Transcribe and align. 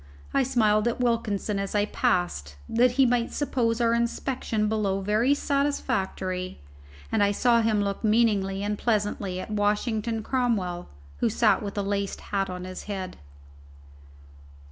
I 0.33 0.41
smiled 0.41 0.87
at 0.87 0.99
Wilkinson 0.99 1.59
as 1.59 1.75
I 1.75 1.85
passed, 1.85 2.55
that 2.67 2.93
he 2.93 3.05
might 3.05 3.31
suppose 3.31 3.79
our 3.79 3.93
inspection 3.93 4.67
below 4.67 5.01
very 5.01 5.35
satisfactory, 5.35 6.59
and 7.11 7.21
I 7.21 7.29
saw 7.31 7.61
him 7.61 7.83
look 7.83 8.03
meaningly 8.03 8.63
and 8.63 8.79
pleasantly 8.79 9.39
at 9.39 9.51
Washington 9.51 10.23
Cromwell, 10.23 10.89
who 11.17 11.29
sat 11.29 11.61
with 11.61 11.77
a 11.77 11.83
laced 11.83 12.19
hat 12.33 12.49
on 12.49 12.63
his 12.63 12.85
head. 12.85 13.17